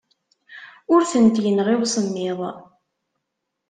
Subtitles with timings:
[0.93, 2.39] Ur tent-yenɣi usemmiḍ.